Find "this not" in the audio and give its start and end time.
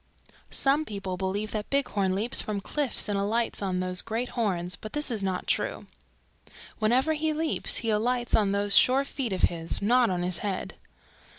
4.93-5.45